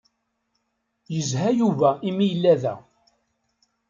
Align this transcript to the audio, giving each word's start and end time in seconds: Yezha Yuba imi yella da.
Yezha 1.13 1.45
Yuba 1.59 1.89
imi 2.09 2.25
yella 2.29 2.53
da. 2.61 2.73